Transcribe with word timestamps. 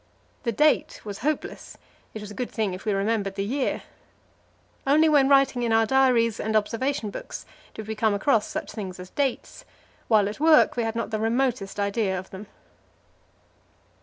The 0.41 0.51
date 0.51 0.99
was 1.05 1.19
hopeless; 1.19 1.77
it 2.15 2.21
was 2.21 2.31
a 2.31 2.33
good 2.33 2.49
thing 2.49 2.73
if 2.73 2.85
we 2.85 2.91
remembered 2.91 3.35
the 3.35 3.45
year. 3.45 3.83
Only 4.87 5.07
when 5.07 5.29
writing 5.29 5.61
in 5.61 5.71
our 5.71 5.85
diaries 5.85 6.39
and 6.39 6.55
observation 6.55 7.11
books 7.11 7.45
did 7.75 7.87
we 7.87 7.93
come 7.93 8.15
across 8.15 8.47
such 8.47 8.71
things 8.71 8.99
as 8.99 9.11
dates; 9.11 9.63
while 10.07 10.27
at 10.27 10.39
work 10.39 10.75
we 10.75 10.81
had 10.81 10.95
not 10.95 11.11
the 11.11 11.19
remotest 11.19 11.79
idea 11.79 12.17
of 12.17 12.31
them. 12.31 12.47